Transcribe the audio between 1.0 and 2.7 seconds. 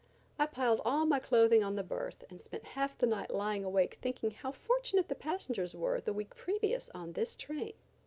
my clothing on the berth and spent